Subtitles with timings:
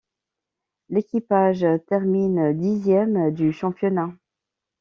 [0.89, 4.11] L'équipage termine dixième du championnat.